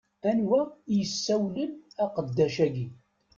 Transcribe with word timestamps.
Anwa 0.29 0.61
i 0.91 0.93
yessewlen 0.99 1.71
aqeddac-agi? 2.03 2.87